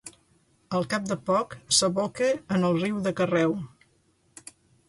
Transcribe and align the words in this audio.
Al 0.77 0.87
cap 0.93 1.03
de 1.09 1.17
poc 1.27 1.53
s'aboca 1.79 2.31
en 2.57 2.67
el 2.71 2.81
riu 2.85 2.99
de 3.09 3.15
Carreu. 3.21 3.55